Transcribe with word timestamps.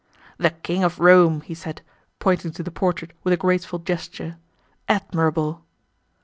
"The 0.39 0.49
King 0.49 0.83
of 0.83 0.97
Rome!" 0.99 1.41
he 1.41 1.53
said, 1.53 1.83
pointing 2.17 2.53
to 2.53 2.63
the 2.63 2.71
portrait 2.71 3.11
with 3.23 3.33
a 3.33 3.37
graceful 3.37 3.77
gesture. 3.77 4.37
"Admirable!" 4.89 5.63